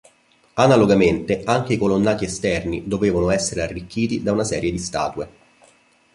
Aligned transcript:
Analogamente 0.55 1.43
anche 1.45 1.73
i 1.73 1.77
colonnati 1.77 2.25
esterni 2.25 2.87
dovevano 2.87 3.29
essere 3.29 3.61
arricchiti 3.61 4.23
da 4.23 4.31
una 4.31 4.43
serie 4.43 4.71
di 4.71 4.79
statue. 4.79 5.29